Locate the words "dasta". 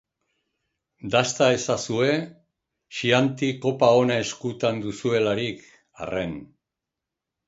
1.15-1.49